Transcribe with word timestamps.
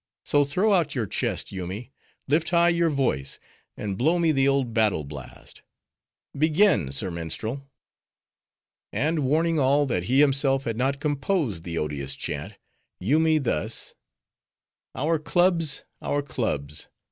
So 0.25 0.43
throw 0.43 0.73
out 0.73 0.95
your 0.95 1.05
chest, 1.05 1.51
Yoomy: 1.51 1.91
lift 2.27 2.49
high 2.49 2.69
your 2.69 2.89
voice; 2.89 3.39
and 3.77 3.99
blow 3.99 4.17
me 4.17 4.31
the 4.31 4.47
old 4.47 4.73
battle 4.73 5.03
blast.—Begin, 5.03 6.91
sir 6.91 7.11
minstrel." 7.11 7.69
And 8.91 9.19
warning 9.19 9.59
all, 9.59 9.85
that 9.85 10.05
he 10.05 10.19
himself 10.19 10.63
had 10.63 10.75
not 10.75 10.99
composed 10.99 11.63
the 11.63 11.77
odious 11.77 12.15
chant, 12.15 12.57
Yoomy 12.99 13.37
thus:— 13.37 13.93
Our 14.95 15.19
clubs! 15.19 15.83
our 16.01 16.23
clubs! 16.23 16.89